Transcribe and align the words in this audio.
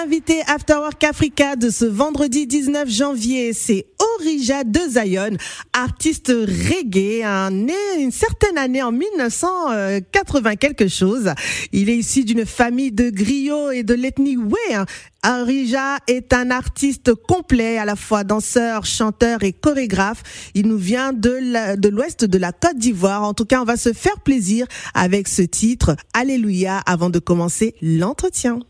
L'invité 0.00 0.40
Afterwork 0.46 1.04
Africa 1.04 1.54
de 1.54 1.68
ce 1.68 1.84
vendredi 1.84 2.46
19 2.46 2.88
janvier, 2.88 3.52
c'est 3.52 3.86
Orija 4.16 4.64
de 4.64 4.80
Zion, 4.88 5.36
artiste 5.72 6.28
reggae, 6.28 7.22
né 7.50 7.74
une 7.98 8.10
certaine 8.10 8.56
année 8.56 8.82
en 8.82 8.90
1980 8.90 10.56
quelque 10.56 10.88
chose. 10.88 11.30
Il 11.72 11.90
est 11.90 11.96
issu 11.96 12.24
d'une 12.24 12.46
famille 12.46 12.90
de 12.90 13.10
griots 13.10 13.70
et 13.70 13.82
de 13.82 13.92
l'ethnie 13.92 14.36
Wé. 14.36 14.82
Orija 15.26 15.98
est 16.06 16.32
un 16.32 16.50
artiste 16.50 17.14
complet, 17.14 17.76
à 17.78 17.84
la 17.84 17.96
fois 17.96 18.24
danseur, 18.24 18.86
chanteur 18.86 19.42
et 19.42 19.52
chorégraphe. 19.52 20.22
Il 20.54 20.68
nous 20.68 20.78
vient 20.78 21.12
de 21.12 21.88
l'ouest 21.88 22.24
de 22.24 22.38
la 22.38 22.52
Côte 22.52 22.78
d'Ivoire. 22.78 23.24
En 23.24 23.34
tout 23.34 23.44
cas, 23.44 23.60
on 23.60 23.66
va 23.66 23.76
se 23.76 23.92
faire 23.92 24.20
plaisir 24.20 24.66
avec 24.94 25.28
ce 25.28 25.42
titre, 25.42 25.96
Alléluia, 26.14 26.78
avant 26.86 27.10
de 27.10 27.18
commencer 27.18 27.74
l'entretien. 27.82 28.60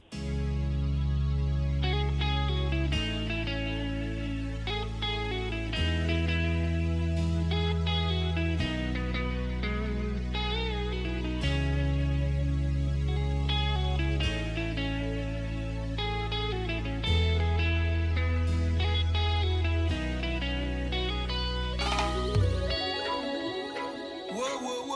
whoa, 24.43 24.59
whoa, 24.59 24.83
whoa. 24.87 24.92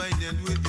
minded 0.00 0.42
with 0.44 0.59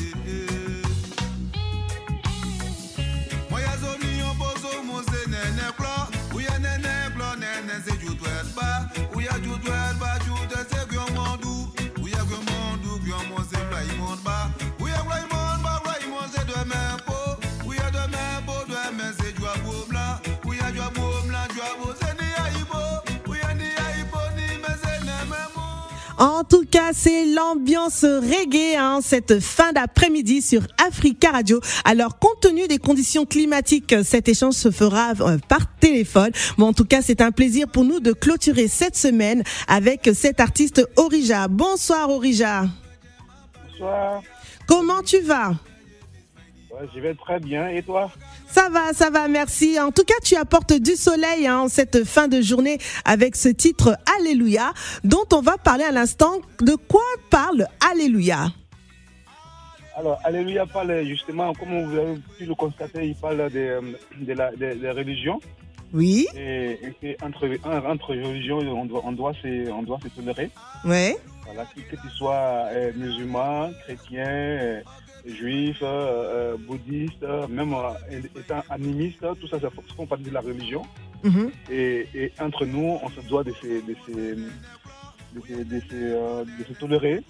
En 26.22 26.44
tout 26.44 26.66
cas, 26.70 26.92
c'est 26.94 27.26
l'ambiance 27.26 28.04
reggae 28.04 28.76
hein, 28.78 29.00
cette 29.02 29.40
fin 29.40 29.74
d'après-midi 29.74 30.44
sur 30.44 30.62
Africa 30.88 31.32
Radio. 31.32 31.60
Alors, 31.84 32.20
compte 32.20 32.42
tenu 32.42 32.68
des 32.68 32.78
conditions 32.78 33.26
climatiques, 33.26 33.96
cet 34.04 34.30
échange 34.30 34.54
se 34.54 34.70
fera 34.70 35.14
euh, 35.20 35.40
par 35.48 35.62
téléphone. 35.80 36.30
Bon, 36.60 36.68
en 36.68 36.74
tout 36.74 36.86
cas, 36.86 37.02
c'est 37.02 37.22
un 37.22 37.32
plaisir 37.32 37.68
pour 37.68 37.86
nous 37.86 38.00
de 38.00 38.14
clôturer 38.14 38.68
cette 38.68 38.96
semaine 38.96 39.42
avec 39.68 40.12
cet 40.14 40.40
artiste 40.40 40.88
Orija. 40.96 41.48
Bonsoir 41.48 42.12
Orija. 42.12 42.66
Bonsoir. 43.72 44.22
Comment 44.68 45.02
tu 45.02 45.22
vas? 45.22 45.56
Je 46.94 47.00
vais 47.00 47.14
très 47.14 47.40
bien. 47.40 47.68
Et 47.68 47.84
toi? 47.84 48.12
Ça 48.48 48.70
va, 48.70 48.94
ça 48.94 49.10
va, 49.10 49.28
merci. 49.28 49.80
En 49.80 49.92
tout 49.92 50.04
cas, 50.04 50.16
tu 50.24 50.36
apportes 50.36 50.74
du 50.74 50.96
soleil 50.96 51.50
en 51.50 51.66
hein, 51.66 51.68
cette 51.70 52.04
fin 52.06 52.28
de 52.28 52.42
journée 52.42 52.78
avec 53.06 53.36
ce 53.36 53.50
titre 53.50 53.98
Alléluia, 54.18 54.74
dont 55.04 55.26
on 55.34 55.42
va 55.42 55.58
parler 55.58 55.84
à 55.84 55.92
l'instant. 55.92 56.42
De 56.62 56.76
quoi 56.76 57.02
parle 57.30 57.68
Alléluia? 57.92 58.48
Alors, 59.96 60.20
Alléluia 60.24 60.66
parle 60.66 61.04
justement, 61.04 61.54
comme 61.54 61.86
vous 61.86 61.98
avez 61.98 62.16
pu 62.38 62.46
le 62.46 62.56
constater, 62.56 63.08
il 63.08 63.16
parle 63.16 63.50
de, 63.52 63.60
euh, 63.60 63.82
de 64.20 64.34
la 64.34 64.52
de, 64.52 64.88
religion. 64.88 65.40
Oui. 65.94 66.26
Et, 66.36 66.78
entre, 67.22 67.48
entre 67.66 68.16
religions, 68.16 68.60
on 68.60 68.86
doit, 68.86 69.02
on 69.04 69.12
doit, 69.12 69.34
se, 69.34 69.70
on 69.70 69.84
doit 69.84 70.00
se 70.02 70.08
tolérer. 70.08 70.50
Oui. 70.86 71.16
Voilà, 71.46 71.66
que, 71.76 71.96
tu 71.96 72.10
sois 72.16 72.68
euh, 72.72 72.92
musulman, 72.96 73.72
chrétien, 73.84 74.26
euh, 74.26 74.82
juifs, 75.26 75.82
euh, 75.82 76.54
euh, 76.54 76.58
bouddhistes, 76.58 77.26
même 77.50 77.74
euh, 77.74 78.22
étant 78.36 78.64
animistes, 78.70 79.26
tout 79.40 79.48
ça, 79.48 79.60
ça 79.60 79.70
font 79.96 80.06
partie 80.06 80.24
de 80.26 80.32
la 80.32 80.42
religion. 80.42 80.84
Mhm. 81.24 81.52
et, 81.70 82.32
entre 82.40 82.66
nous, 82.66 82.98
on 83.04 83.10
se 83.10 83.22
doit 83.28 83.44
de 83.44 83.52
se, 83.52 83.68
de 83.68 83.94
de 85.36 86.74
tolérer. 86.80 87.22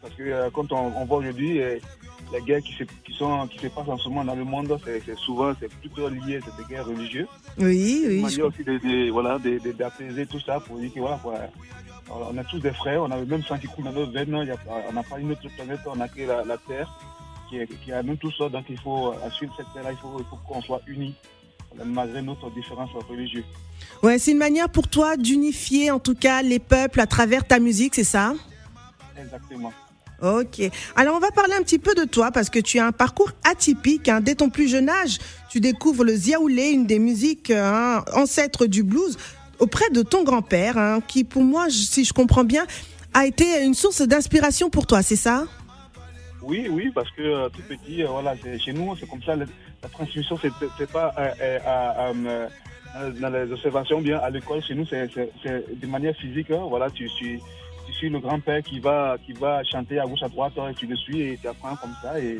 Parce 0.00 0.14
que 0.14 0.48
quand 0.50 0.70
on, 0.70 1.04
voit 1.06 1.18
aujourd'hui 1.18 1.54
les 1.58 2.40
guerres 2.46 2.62
qui 2.62 2.72
se, 2.74 2.84
qui, 2.84 3.12
sont, 3.12 3.48
qui 3.48 3.58
se 3.58 3.66
passent 3.66 3.88
en 3.88 3.98
ce 3.98 4.08
moment 4.08 4.24
dans 4.24 4.36
le 4.36 4.44
monde, 4.44 4.78
c'est 4.84 5.16
souvent, 5.16 5.52
c'est 5.58 5.68
plutôt 5.80 6.08
lié 6.08 6.36
à 6.36 6.62
des 6.62 6.68
guerres 6.68 6.86
religieuses. 6.86 7.26
Oui, 7.58 8.04
oui. 8.06 8.24
Il 8.28 8.38
y 8.38 8.40
a 8.40 8.46
aussi 8.46 8.62
d'apaiser 9.76 10.26
tout 10.26 10.40
ça 10.40 10.60
pour 10.60 10.78
dire 10.78 10.92
que 10.94 11.00
voilà, 11.00 11.50
on 12.08 12.38
a 12.38 12.44
tous 12.44 12.60
des 12.60 12.70
frères, 12.70 13.02
on 13.02 13.10
a 13.10 13.16
le 13.16 13.26
même 13.26 13.42
sang 13.42 13.58
qui 13.58 13.66
coule 13.66 13.86
dans 13.86 13.92
nos 13.92 14.06
veines, 14.06 14.32
on 14.32 14.92
n'a 14.92 15.02
pas 15.02 15.18
une 15.18 15.32
autre 15.32 15.48
planète, 15.56 15.80
on 15.86 16.00
a 16.00 16.06
que 16.06 16.20
la 16.22 16.56
Terre 16.58 16.96
qui 17.48 17.58
est, 17.58 17.66
qui 17.66 17.90
nous 18.04 18.16
tous. 18.16 18.38
Donc 18.38 18.64
il 18.68 18.78
faut, 18.78 19.12
à 19.24 19.30
suivre 19.30 19.52
cette 19.56 19.72
terre-là, 19.72 19.92
il 19.92 19.98
faut, 19.98 20.18
faut 20.18 20.38
qu'on 20.46 20.62
soit 20.62 20.82
unis 20.86 21.14
malgré 21.84 22.22
notre 22.22 22.50
différence 22.50 22.90
religieuse. 23.08 23.44
Ouais, 24.02 24.18
c'est 24.18 24.32
une 24.32 24.38
manière 24.38 24.68
pour 24.68 24.88
toi 24.88 25.16
d'unifier 25.16 25.90
en 25.90 25.98
tout 25.98 26.14
cas 26.14 26.42
les 26.42 26.58
peuples 26.58 27.00
à 27.00 27.06
travers 27.06 27.46
ta 27.46 27.58
musique, 27.58 27.94
c'est 27.94 28.04
ça? 28.04 28.34
Exactement. 29.18 29.72
Ok. 30.22 30.62
Alors 30.94 31.16
on 31.16 31.18
va 31.18 31.30
parler 31.30 31.54
un 31.54 31.62
petit 31.62 31.78
peu 31.78 31.94
de 31.94 32.04
toi 32.04 32.30
parce 32.30 32.48
que 32.48 32.58
tu 32.58 32.78
as 32.78 32.86
un 32.86 32.92
parcours 32.92 33.30
atypique. 33.44 34.08
Hein. 34.08 34.22
Dès 34.22 34.34
ton 34.34 34.48
plus 34.48 34.68
jeune 34.68 34.88
âge, 34.88 35.18
tu 35.50 35.60
découvres 35.60 36.04
le 36.04 36.16
ziaoulé, 36.16 36.70
une 36.70 36.86
des 36.86 36.98
musiques 36.98 37.50
hein, 37.50 38.02
ancêtres 38.14 38.66
du 38.66 38.82
blues, 38.82 39.18
auprès 39.58 39.90
de 39.90 40.02
ton 40.02 40.24
grand-père, 40.24 40.78
hein, 40.78 41.00
qui 41.06 41.24
pour 41.24 41.42
moi, 41.42 41.66
si 41.68 42.04
je 42.04 42.14
comprends 42.14 42.44
bien, 42.44 42.66
a 43.12 43.26
été 43.26 43.62
une 43.62 43.74
source 43.74 44.02
d'inspiration 44.02 44.70
pour 44.70 44.86
toi, 44.86 45.02
c'est 45.02 45.16
ça? 45.16 45.44
Oui, 46.42 46.68
oui, 46.70 46.90
parce 46.94 47.10
que 47.10 47.22
euh, 47.22 47.48
tout 47.48 47.62
petit, 47.62 48.02
euh, 48.02 48.08
voilà, 48.08 48.34
chez 48.58 48.72
nous, 48.72 48.94
c'est 48.96 49.08
comme 49.08 49.22
ça. 49.22 49.36
La, 49.36 49.46
transmission, 49.90 50.36
c'est 50.38 50.92
pas 50.92 51.14
euh, 51.16 52.48
dans 53.20 53.28
les 53.28 53.52
observations, 53.52 54.00
bien 54.00 54.18
à 54.18 54.30
l'école. 54.30 54.62
Chez 54.62 54.74
nous, 54.74 54.86
c'est 54.86 55.06
de 55.06 55.86
manière 55.86 56.14
physique. 56.16 56.50
Hein, 56.50 56.66
voilà, 56.68 56.90
tu 56.90 57.08
suis, 57.08 57.40
tu 57.86 57.92
suis 57.92 58.08
le 58.08 58.18
grand-père 58.18 58.62
qui 58.62 58.80
va, 58.80 59.16
qui 59.24 59.32
va 59.32 59.62
chanter 59.64 59.98
à 59.98 60.06
gauche 60.06 60.22
à 60.22 60.28
droite, 60.28 60.54
et 60.70 60.74
tu 60.74 60.86
le 60.86 60.96
suis 60.96 61.20
et 61.22 61.38
tu 61.40 61.48
apprends 61.48 61.76
comme 61.76 61.94
ça. 62.02 62.18
Et 62.20 62.38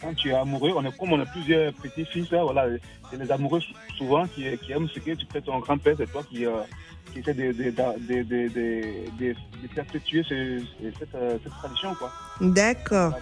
quand 0.00 0.14
tu 0.14 0.30
es 0.30 0.34
amoureux, 0.34 0.72
on 0.76 0.84
est 0.84 0.96
comme 0.96 1.12
on 1.12 1.20
a 1.20 1.26
plusieurs 1.26 1.72
petits-fils, 1.74 2.28
voilà, 2.30 2.66
c'est 3.10 3.18
les 3.18 3.30
amoureux 3.30 3.60
souvent 3.96 4.26
qui, 4.26 4.46
aiment 4.46 4.88
ce 4.88 5.00
que 5.00 5.12
tu 5.12 5.26
fais 5.32 5.40
ton 5.40 5.58
grand-père, 5.58 5.94
c'est 5.98 6.10
toi 6.10 6.22
qui 6.28 6.46
qui 7.12 7.20
essaie 7.20 7.34
de, 7.34 7.52
perpétuer 9.74 10.22
cette, 10.28 11.14
euh, 11.14 11.38
tradition. 11.58 11.96
D'accord. 12.40 13.12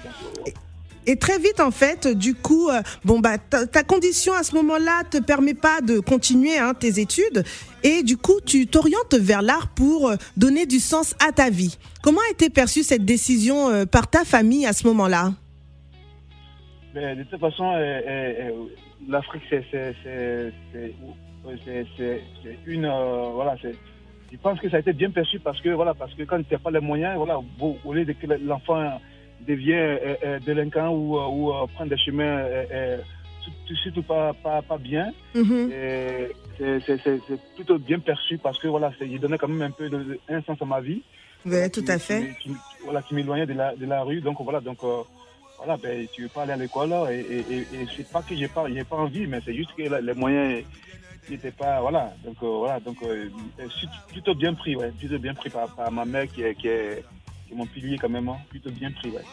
Et 1.09 1.17
très 1.17 1.39
vite, 1.39 1.61
en 1.61 1.71
fait, 1.71 2.09
du 2.09 2.35
coup, 2.35 2.69
euh, 2.69 2.83
bon, 3.05 3.21
bah, 3.21 3.39
ta, 3.39 3.85
condition 3.85 4.35
à 4.35 4.43
ce 4.43 4.57
moment-là 4.57 5.05
te 5.09 5.19
permet 5.19 5.55
pas 5.55 5.81
de 5.81 6.01
continuer 6.01 6.59
hein, 6.59 6.75
tes 6.75 6.99
études. 6.99 7.45
Et 7.85 8.03
du 8.03 8.17
coup, 8.17 8.41
tu 8.45 8.67
t'orientes 8.67 9.15
vers 9.15 9.43
l'art 9.43 9.69
pour 9.69 10.09
euh, 10.09 10.17
donner 10.37 10.67
du 10.67 10.81
sens 10.81 11.15
à 11.27 11.31
ta 11.31 11.49
vie. 11.49 11.79
Comment 12.03 12.21
a 12.29 12.33
été 12.33 12.51
perçue 12.51 12.83
cette 12.83 13.05
décision 13.05 13.87
par 13.87 14.09
ta 14.09 14.25
famille 14.25 14.67
à 14.67 14.73
ce 14.73 14.87
moment-là? 14.89 15.33
De 16.97 17.23
toute 17.25 17.41
façon, 17.41 17.73
l'Afrique, 19.09 19.43
c'est 19.51 19.95
une. 22.67 22.87
voilà, 23.35 23.57
je 23.57 24.37
pense 24.39 24.59
que 24.61 24.69
ça 24.69 24.77
a 24.77 24.81
été 24.81 24.93
bien 24.93 25.11
perçu 25.11 25.39
parce 25.39 25.61
que, 25.61 25.71
voilà, 25.71 25.95
parce 25.95 26.15
que 26.15 26.25
quand 26.25 26.43
tu 26.43 26.53
n'as 26.53 26.59
pas 26.59 26.71
les 26.71 26.81
moyens, 26.81 27.17
voilà, 27.17 27.39
au 27.61 27.93
lieu 27.93 28.05
de 28.05 28.13
que 28.13 28.27
l'enfant 28.45 29.01
devienne 29.47 29.99
délinquant 30.45 30.91
ou, 30.91 31.19
ou 31.19 31.67
prendre 31.75 31.91
des 31.91 31.99
chemins 31.99 32.45
surtout 33.83 34.03
pas, 34.03 34.33
pas, 34.35 34.63
pas 34.63 34.79
bien. 34.79 35.13
Mhm. 35.35 35.71
C'est 36.59 37.41
plutôt 37.55 37.79
bien 37.79 37.99
perçu 37.99 38.39
parce 38.39 38.59
que 38.59 38.69
voilà, 38.69 38.93
il 39.01 39.21
donnait 39.21 39.39
quand 39.39 39.49
même 39.49 39.63
un 39.63 39.71
peu 39.71 39.89
de, 39.89 40.19
un 40.29 40.43
sens 40.43 40.61
à 40.61 40.65
ma 40.65 40.81
vie. 40.81 41.03
Oui, 41.45 41.71
tout 41.71 41.85
à 41.87 41.99
fait. 41.99 42.37
Qui, 42.41 42.51
voilà, 42.85 43.03
qui 43.03 43.15
m'éloignait 43.15 43.47
de 43.47 43.53
la, 43.53 43.75
de 43.77 43.87
la 43.87 44.03
rue. 44.03 44.21
Donc 44.21 44.39
voilà, 44.41 44.61
donc 44.61 44.79
euh, 44.83 45.03
voilà, 45.59 45.77
ben, 45.77 46.07
tu 46.13 46.23
veux 46.23 46.29
pas 46.29 46.43
aller 46.43 46.53
à 46.53 46.57
l'école 46.57 46.93
et, 47.11 47.19
et, 47.19 47.61
et, 47.61 47.87
c'est 47.97 48.09
pas 48.11 48.23
que 48.23 48.37
j'ai 48.37 48.49
pas, 48.49 48.67
pas 48.89 48.97
envie, 48.97 49.27
mais 49.27 49.41
c'est 49.45 49.55
juste 49.55 49.71
que 49.77 49.83
les 49.83 50.15
moyens 50.15 50.65
n'étaient 51.31 51.51
pas, 51.51 51.81
voilà. 51.81 52.13
Donc 52.25 52.37
euh, 52.43 52.47
voilà, 52.47 52.81
donc 52.81 52.97
euh, 53.03 53.29
plutôt 54.09 54.35
bien 54.35 54.55
pris, 54.55 54.77
ouais, 54.77 54.93
plutôt 54.99 55.19
bien 55.19 55.35
pris 55.35 55.51
par, 55.51 55.71
ma 55.91 56.05
mère 56.05 56.27
qui 56.33 56.43
est, 56.43 56.55
qui 56.55 56.69
est, 56.69 57.05
mon 57.55 57.67
pilier 57.67 57.97
quand 57.99 58.09
même, 58.09 58.29
hein. 58.29 58.37
plutôt 58.51 58.71
bien 58.71 58.91
pris, 58.91 59.11
ouais. 59.11 59.25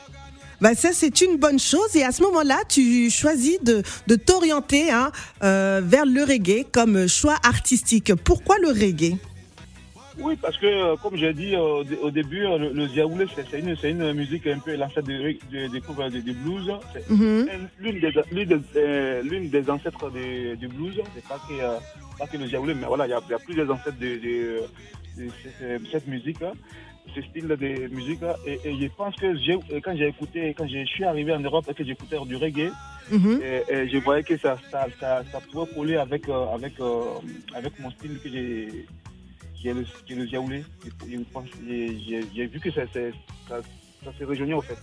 Bah 0.62 0.76
ça 0.76 0.94
c'est 0.94 1.20
une 1.20 1.38
bonne 1.38 1.60
chose 1.60 1.94
et 1.96 2.04
à 2.04 2.12
ce 2.14 2.22
moment-là 2.24 2.58
tu 2.70 3.10
choisis 3.10 3.62
de, 3.64 3.84
de 4.08 4.16
t'orienter 4.16 4.92
hein, 4.92 5.12
euh, 5.44 5.82
vers 5.84 6.06
le 6.06 6.24
reggae 6.24 6.66
comme 6.72 7.08
choix 7.08 7.36
artistique. 7.44 8.14
Pourquoi 8.16 8.58
le 8.60 8.70
reggae? 8.70 9.18
Oui, 10.20 10.36
parce 10.36 10.58
que, 10.58 10.66
euh, 10.66 10.96
comme 10.98 11.16
j'ai 11.16 11.34
dit 11.34 11.56
euh, 11.56 11.84
au 12.02 12.12
début, 12.12 12.42
le, 12.42 12.72
le 12.72 12.88
ziaoulé, 12.88 13.26
c'est 13.36 13.60
une, 13.60 13.76
une, 13.84 14.14
musique 14.14 14.46
un 14.48 14.60
peu 14.60 14.76
l'ancêtre 14.76 15.08
des 15.08 15.40
de, 15.52 15.68
de, 15.68 16.20
de, 16.20 16.34
blues. 16.34 16.72
C'est 16.94 17.10
mm-hmm. 17.10 17.48
l'une 17.80 18.00
des, 18.00 19.24
l'une 19.24 19.50
des, 19.50 19.70
ancêtres 19.70 20.12
du 20.12 20.68
blues. 20.68 21.02
C'est 21.16 21.28
pas 21.28 21.40
que, 21.48 22.20
pas 22.20 22.28
que 22.28 22.38
le 22.38 22.48
ziaoulé, 22.48 22.74
mais 22.74 22.86
voilà, 22.86 23.08
il 23.08 23.10
y, 23.10 23.14
a, 23.14 23.40
plusieurs 23.40 23.72
ancêtres 23.72 24.00
de, 24.00 24.62
cette, 25.16 25.92
cette 25.92 26.08
musique 26.08 26.44
ce 27.14 27.22
style 27.22 27.48
de 27.48 27.88
musique. 27.88 28.22
Et, 28.46 28.60
et 28.64 28.82
je 28.82 28.88
pense 28.96 29.16
que 29.16 29.80
quand 29.80 29.96
j'ai 29.96 30.08
écouté, 30.08 30.54
quand 30.58 30.68
je 30.68 30.86
suis 30.86 31.04
arrivé 31.04 31.34
en 31.34 31.40
Europe 31.40 31.66
et 31.70 31.74
que 31.74 31.84
j'écoutais 31.84 32.18
du 32.26 32.36
reggae, 32.36 32.72
mhm. 33.12 33.42
et, 33.42 33.90
je 33.90 33.98
voyais 33.98 34.24
que 34.24 34.38
ça, 34.38 34.58
ça, 34.72 34.88
ça, 35.00 35.24
ça 35.32 35.40
pouvait 35.40 35.72
coller 35.74 35.98
avec, 35.98 36.30
euh, 36.30 36.46
avec, 36.54 36.80
euh, 36.80 37.04
avec 37.56 37.80
mon 37.80 37.92
style 37.92 38.20
que 38.24 38.30
j'ai 38.30 38.86
qui 39.64 39.70
est 39.70 39.74
le, 39.74 39.86
qui 40.06 40.14
est 40.14 40.16
le 40.18 40.26
J'ai 42.36 42.48
vu 42.48 42.60
que 42.60 42.70
ça, 42.70 42.82
ça, 42.94 43.00
ça, 43.48 43.62
ça 44.04 44.12
se 44.20 44.26
rejoignait 44.26 44.54
en 44.54 44.62
fait. 44.62 44.78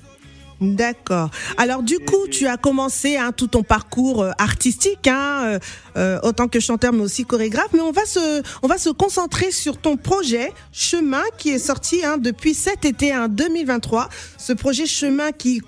D'accord. 0.63 1.31
Alors 1.57 1.83
du 1.83 1.99
coup, 1.99 2.29
tu 2.31 2.47
as 2.47 2.57
commencé 2.59 3.17
hein, 3.17 3.33
tout 3.33 3.47
ton 3.47 3.63
parcours 3.63 4.23
euh, 4.23 4.31
artistique, 4.39 5.07
hein, 5.07 5.43
euh, 5.45 5.59
euh, 5.97 6.21
autant 6.23 6.49
que 6.49 6.61
chanteur, 6.61 6.93
mais 6.93 7.03
aussi 7.03 7.25
chorégraphe. 7.25 7.71
Mais 7.73 7.81
on 7.81 7.93
va 7.93 8.05
se, 8.05 8.43
on 8.63 8.69
va 8.69 8.77
se 8.77 8.91
concentrer 8.91 9.53
sur 9.53 9.79
ton 9.79 9.97
projet 9.97 10.53
Chemin, 10.73 11.23
qui 11.39 11.51
est 11.51 11.59
sorti 11.59 12.05
hein, 12.05 12.19
depuis 12.19 12.53
cet 12.53 12.85
été, 12.85 13.13
hein, 13.13 13.29
2023. 13.29 14.09
Ce 14.39 14.53
projet 14.53 14.85
Chemin 14.85 15.33
qui 15.33 15.61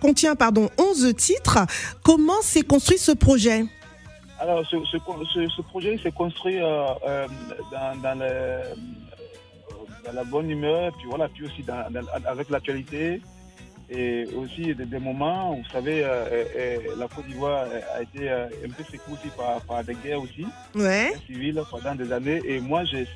contient, 0.00 0.36
pardon, 0.36 0.70
11 0.78 1.14
titres. 1.16 1.58
Comment 2.02 2.42
s'est 2.42 2.62
construit 2.62 2.98
ce 2.98 3.12
projet? 3.12 3.64
Alors, 4.44 4.66
ce, 4.66 4.76
ce, 4.84 5.62
projet 5.62 5.96
s'est 5.96 6.12
construit 6.12 6.58
dans, 6.60 6.98
dans, 7.72 8.02
dans, 8.02 8.18
la 10.12 10.24
bonne 10.24 10.50
humeur, 10.50 10.92
puis 10.98 11.06
voilà, 11.08 11.28
puis 11.28 11.46
aussi 11.46 11.62
dans, 11.62 11.82
avec 12.26 12.50
l'actualité 12.50 13.22
et 13.88 14.26
aussi 14.36 14.74
des, 14.74 14.98
moments 14.98 15.52
où, 15.52 15.62
vous 15.62 15.70
savez, 15.70 16.04
euh, 16.04 16.26
euh, 16.30 16.44
euh, 16.56 16.78
la 16.98 17.08
Côte 17.08 17.26
d'Ivoire 17.26 17.66
a 17.94 18.02
été 18.02 18.30
un 18.30 18.48
peu 18.76 18.84
secouée 18.84 19.30
par, 19.34 19.62
par, 19.62 19.82
des 19.82 19.94
guerres 19.94 20.20
aussi, 20.20 20.44
ouais. 20.74 21.14
civiles 21.26 21.62
pendant 21.70 21.94
des 21.94 22.12
années. 22.12 22.42
Et 22.44 22.60
moi, 22.60 22.82
c'est 22.90 23.06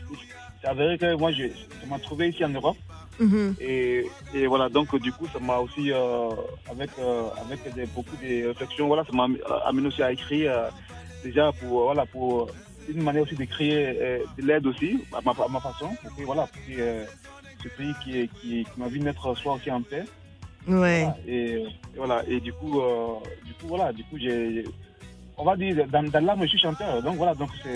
avéré 0.66 0.96
que 0.96 1.14
moi, 1.14 1.30
je, 1.30 1.44
je 1.44 1.86
m'en 1.86 1.98
trouvais 1.98 2.30
ici 2.30 2.42
en 2.42 2.48
Europe. 2.48 2.78
Mm-hmm. 3.20 3.54
et, 3.60 4.06
et, 4.32 4.46
voilà, 4.46 4.70
donc 4.70 4.94
du 4.96 5.12
coup, 5.12 5.26
ça 5.30 5.40
m'a 5.40 5.58
aussi, 5.58 5.92
avec, 6.70 6.90
avec 7.44 7.74
des, 7.74 7.84
beaucoup 7.86 8.16
de 8.16 8.46
réflexions, 8.48 8.86
voilà, 8.86 9.04
ça 9.04 9.12
m'a 9.12 9.26
amené 9.66 9.88
aussi 9.88 10.02
à 10.02 10.10
écrire 10.12 10.70
déjà 11.22 11.52
pour, 11.52 11.84
voilà, 11.84 12.06
pour 12.06 12.50
une 12.88 13.02
manière 13.02 13.22
aussi 13.22 13.34
de 13.34 13.44
créer 13.44 14.22
de 14.38 14.42
l'aide 14.46 14.66
aussi, 14.66 15.04
à 15.12 15.20
ma, 15.20 15.32
ma 15.48 15.60
façon, 15.60 15.90
pour 16.02 16.14
que, 16.16 16.22
voilà, 16.22 16.46
pour 16.46 16.62
que 16.66 17.04
ce 17.62 17.68
pays 17.68 17.94
qui, 18.02 18.28
qui, 18.40 18.64
qui 18.64 18.80
m'a 18.80 18.88
vu 18.88 19.00
naître 19.00 19.36
soit 19.36 19.54
aussi 19.54 19.70
en 19.70 19.82
paix. 19.82 20.04
Ouais. 20.66 21.06
et, 21.26 21.64
voilà. 21.96 22.22
Et 22.28 22.40
du 22.40 22.52
coup, 22.52 22.80
euh, 22.80 23.14
du 23.44 23.54
coup, 23.54 23.68
voilà. 23.68 23.92
Du 23.92 24.04
coup, 24.04 24.18
j'ai, 24.18 24.64
on 25.36 25.44
va 25.44 25.56
dire, 25.56 25.86
dans, 25.88 26.02
dans 26.02 26.24
l'âme, 26.24 26.42
je 26.42 26.48
suis 26.48 26.58
chanteur. 26.58 27.02
Donc 27.02 27.16
voilà. 27.16 27.34
Donc 27.34 27.50
c'est, 27.62 27.74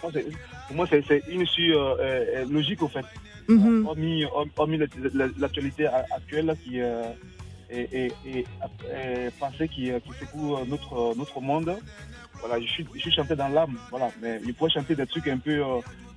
pour 0.00 0.76
moi, 0.76 0.86
c'est, 0.90 1.22
une 1.28 1.42
issue 1.42 1.74
euh, 1.74 1.94
euh, 2.00 2.44
logique, 2.50 2.82
au 2.82 2.88
fait. 2.88 3.04
Mm-hmm. 3.48 4.26
Hormis, 4.56 4.78
l'actualité 5.38 5.86
actuelle 5.86 6.54
qui 6.62 6.80
est, 7.72 8.12
est, 8.26 9.30
pensée 9.38 9.68
qui, 9.68 9.90
qui 9.90 10.12
secoue 10.20 10.56
notre, 10.66 11.16
notre 11.16 11.40
monde. 11.40 11.76
Voilà, 12.40 12.60
je 12.60 12.66
suis, 12.66 12.86
je 12.94 13.00
suis 13.00 13.12
chanté 13.12 13.34
dans 13.36 13.48
l'âme. 13.48 13.78
Voilà. 13.90 14.10
Mais 14.20 14.40
il 14.44 14.54
pourrait 14.54 14.70
chanter 14.70 14.94
des 14.94 15.06
trucs 15.06 15.28
un 15.28 15.38
peu 15.38 15.62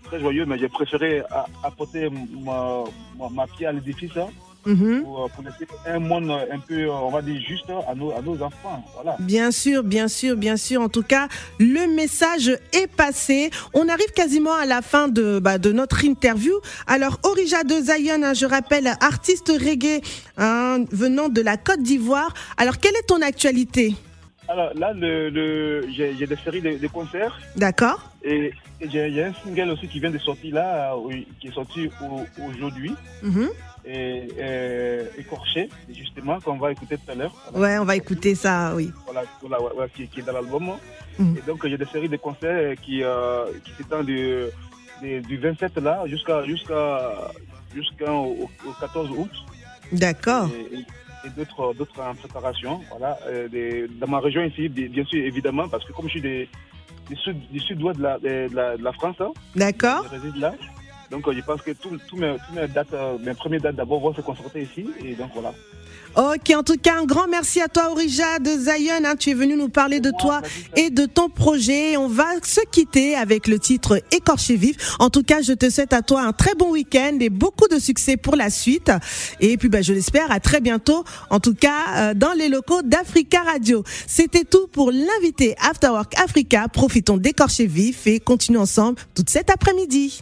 très 0.03 0.19
joyeux, 0.19 0.45
mais 0.45 0.57
j'ai 0.57 0.69
préféré 0.69 1.23
apporter 1.63 2.09
ma, 2.09 2.83
ma, 3.17 3.29
ma 3.29 3.47
pierre 3.47 3.69
à 3.69 3.73
l'édifice. 3.73 4.15
Hein. 4.17 4.29
Mhm. 4.65 5.03
pour, 5.03 5.29
laisser 5.43 5.67
un 5.85 5.99
monde 5.99 6.31
un 6.31 6.59
peu, 6.59 6.89
on 6.89 7.09
va 7.09 7.21
dire, 7.21 7.41
juste 7.47 7.65
à 7.87 7.93
nos, 7.95 8.11
à 8.11 8.21
nos 8.21 8.41
enfants. 8.41 8.83
Voilà. 8.95 9.15
Bien 9.19 9.51
sûr, 9.51 9.83
bien 9.83 10.07
sûr, 10.07 10.35
bien 10.35 10.57
sûr. 10.57 10.81
En 10.81 10.89
tout 10.89 11.03
cas, 11.03 11.27
le 11.59 11.93
message 11.95 12.57
est 12.73 12.87
passé. 12.87 13.49
On 13.73 13.87
arrive 13.87 14.11
quasiment 14.15 14.53
à 14.53 14.65
la 14.65 14.81
fin 14.81 15.07
de, 15.07 15.39
bah, 15.39 15.57
de 15.57 15.71
notre 15.71 16.03
interview. 16.03 16.53
Alors, 16.87 17.19
Orija 17.23 17.63
de 17.63 17.75
Zion, 17.75 18.23
hein, 18.23 18.33
je 18.33 18.45
rappelle, 18.45 18.87
artiste 18.99 19.49
reggae 19.49 20.01
hein, 20.37 20.79
venant 20.91 21.29
de 21.29 21.41
la 21.41 21.57
Côte 21.57 21.81
d'Ivoire. 21.81 22.33
Alors, 22.57 22.79
quelle 22.79 22.95
est 22.95 23.07
ton 23.07 23.21
actualité? 23.21 23.95
Alors 24.47 24.71
là, 24.75 24.93
le, 24.93 25.85
j'ai 25.91 26.27
des 26.27 26.35
séries 26.37 26.61
de, 26.61 26.87
concerts. 26.87 27.39
D'accord. 27.55 28.11
Et, 28.23 28.51
j'ai 28.81 29.23
un 29.23 29.33
single 29.43 29.71
aussi 29.71 29.87
qui 29.87 29.99
vient 29.99 30.11
de 30.11 30.17
sortir 30.17 30.55
là, 30.55 30.93
qui 31.39 31.47
est 31.47 31.53
sorti 31.53 31.89
aujourd'hui. 32.37 32.93
Mhm 33.23 33.49
et, 33.87 35.07
écorché, 35.17 35.69
justement, 35.89 36.39
qu'on 36.39 36.57
va 36.57 36.71
écouter 36.71 36.97
tout 36.97 37.11
à 37.11 37.15
l'heure. 37.15 37.33
Ouais, 37.53 37.77
on 37.77 37.85
va 37.85 37.95
écouter 37.95 38.35
ça, 38.35 38.73
oui. 38.75 38.91
Voilà, 39.05 39.23
voilà 39.41 39.87
qui, 39.89 40.07
qui, 40.07 40.19
est 40.19 40.23
dans 40.23 40.33
l'album. 40.33 40.71
Mm. 41.17 41.37
Et 41.37 41.41
donc, 41.45 41.63
a 41.65 41.77
des 41.77 41.85
séries 41.85 42.09
de 42.09 42.17
concerts 42.17 42.75
qui, 42.81 43.03
euh, 43.03 43.45
qui 43.63 43.71
s'étendent 43.73 44.05
du, 44.05 44.45
du, 45.01 45.37
27 45.37 45.77
là 45.77 46.03
jusqu'à 46.07 46.43
jusqu'à 46.45 47.31
jusqu'au 47.73 48.49
14 48.79 49.09
août. 49.11 49.31
D'accord. 49.91 50.49
Et, 50.73 50.85
d'autres 51.29 51.73
d'autres 51.73 52.01
en 52.01 52.15
préparation. 52.15 52.81
Voilà, 52.89 53.17
euh, 53.27 53.47
des, 53.47 53.87
dans 53.87 54.07
ma 54.07 54.19
région 54.19 54.43
ici, 54.43 54.69
bien 54.69 55.05
sûr, 55.05 55.23
évidemment, 55.23 55.67
parce 55.67 55.85
que 55.85 55.93
comme 55.93 56.05
je 56.05 56.11
suis 56.11 56.21
des, 56.21 56.49
du 57.09 57.15
sud, 57.15 57.37
sud-ouest 57.59 57.97
de 57.97 58.03
la, 58.03 58.19
de, 58.19 58.49
la, 58.53 58.77
de 58.77 58.83
la 58.83 58.93
France, 58.93 59.15
hein, 59.19 59.31
D'accord. 59.55 60.03
je 60.05 60.19
réside 60.19 60.37
là. 60.37 60.53
Donc, 61.15 61.29
euh, 61.29 61.33
je 61.33 61.41
pense 61.41 61.61
que 61.61 61.71
tous 61.71 62.17
mes, 62.17 62.35
dates, 62.67 62.93
euh, 62.93 63.17
mes 63.23 63.33
premières 63.33 63.61
dates 63.61 63.77
d'abord 63.77 64.01
vont 64.01 64.13
se 64.13 64.19
concentrer 64.19 64.63
ici. 64.63 64.85
Et 65.01 65.13
donc, 65.13 65.29
voilà. 65.33 65.53
Ok, 66.17 66.53
en 66.55 66.63
tout 66.63 66.75
cas, 66.75 66.99
un 67.01 67.05
grand 67.05 67.27
merci 67.27 67.61
à 67.61 67.69
toi, 67.69 67.91
Orija 67.91 68.39
de 68.39 68.49
Zion. 68.49 69.05
Hein. 69.05 69.15
tu 69.17 69.29
es 69.29 69.33
venu 69.33 69.55
nous 69.55 69.69
parler 69.69 70.01
de 70.01 70.11
toi 70.19 70.41
et 70.75 70.89
de 70.89 71.05
ton 71.05 71.29
projet. 71.29 71.95
On 71.95 72.09
va 72.09 72.25
se 72.43 72.59
quitter 72.69 73.15
avec 73.15 73.47
le 73.47 73.59
titre 73.59 74.01
Écorché 74.11 74.57
vif. 74.57 74.95
En 74.99 75.09
tout 75.09 75.23
cas, 75.23 75.41
je 75.41 75.53
te 75.53 75.69
souhaite 75.69 75.93
à 75.93 76.01
toi 76.01 76.21
un 76.21 76.33
très 76.33 76.53
bon 76.55 76.71
week-end 76.71 77.17
et 77.21 77.29
beaucoup 77.29 77.69
de 77.69 77.79
succès 77.79 78.17
pour 78.17 78.35
la 78.35 78.49
suite. 78.49 78.91
Et 79.39 79.55
puis, 79.55 79.69
bah, 79.69 79.81
je 79.81 79.93
l'espère, 79.93 80.31
à 80.31 80.41
très 80.41 80.59
bientôt. 80.59 81.05
En 81.29 81.39
tout 81.39 81.55
cas, 81.55 81.83
euh, 81.95 82.13
dans 82.13 82.33
les 82.33 82.49
locaux 82.49 82.81
d'Africa 82.81 83.41
Radio. 83.43 83.85
C'était 84.05 84.43
tout 84.43 84.67
pour 84.67 84.91
l'invité 84.91 85.55
Afterwork 85.61 86.13
Africa. 86.19 86.67
Profitons 86.67 87.17
d'Écorché 87.17 87.67
vif 87.67 88.05
et 88.05 88.19
continuons 88.19 88.61
ensemble 88.61 88.99
toute 89.15 89.29
cet 89.29 89.49
après-midi. 89.49 90.21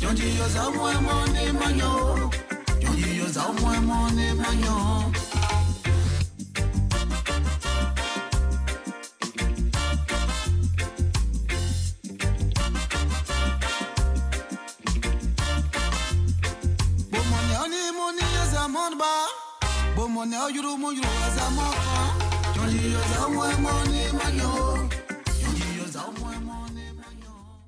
Jonjiyoza 0.00 0.62
mwe 0.74 0.92
mone 1.06 1.42
manyo. 1.58 1.92
Jonjiyoza 2.82 3.42
mwe 3.60 3.76
mone 3.88 4.26
manyo. 4.40 4.76
Bomone 17.10 17.54
oni 17.64 17.80
moni 17.98 18.22
yoza 18.36 18.68
monba. 18.68 19.10
Bomone 19.96 20.36
oyuru 20.46 20.76
moyuru 20.78 21.08
yoza 21.20 21.50
mofa 21.56 21.98
Jonjiyoza 22.54 23.28
mwe 23.28 23.48
mone 23.64 24.02
manyo. 24.18 24.88